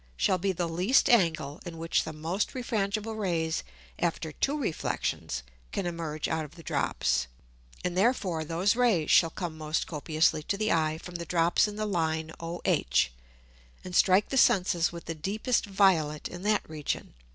[0.17, 3.63] shall be the least Angle, in which the most refrangible Rays
[3.99, 7.27] after two Reflexions can emerge out of the Drops;
[7.85, 11.75] and therefore those Rays shall come most copiously to the Eye from the Drops in
[11.75, 12.89] the Line OH,
[13.83, 17.13] and strike the Senses with the deepest violet in that Region.